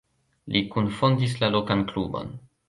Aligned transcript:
Li 0.55 0.61
kunfondis 0.75 1.37
la 1.43 1.51
lokan 1.57 1.85
klubon. 1.93 2.35